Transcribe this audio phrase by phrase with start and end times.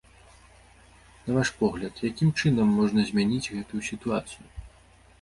[1.25, 4.45] На ваш погляд, якім чынам можна змяніць гэтую сітуацыю?